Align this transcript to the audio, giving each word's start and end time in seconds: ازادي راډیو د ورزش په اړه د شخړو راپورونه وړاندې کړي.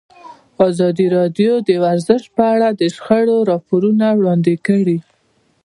ازادي 0.69 1.05
راډیو 1.17 1.53
د 1.67 1.69
ورزش 1.83 2.23
په 2.35 2.43
اړه 2.53 2.69
د 2.79 2.81
شخړو 2.95 3.37
راپورونه 3.51 4.05
وړاندې 4.19 4.53
کړي. 4.67 4.97